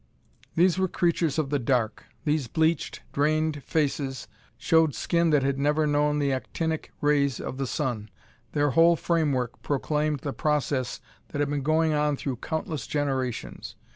[0.55, 2.05] These were creatures of the dark.
[2.25, 4.27] These bleached, drained faces
[4.57, 8.09] showed skin that had never known the actinic rays of the sun;
[8.53, 13.75] their whole framework proclaimed the process that had been going on through countless generations.